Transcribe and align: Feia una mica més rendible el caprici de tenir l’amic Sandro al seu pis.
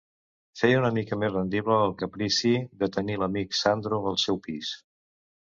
Feia 0.59 0.77
una 0.77 0.89
mica 0.95 1.19
més 1.23 1.33
rendible 1.35 1.77
el 1.89 1.93
caprici 1.99 2.55
de 2.81 2.91
tenir 2.97 3.19
l’amic 3.25 3.55
Sandro 3.61 4.01
al 4.15 4.19
seu 4.27 4.43
pis. 4.49 4.75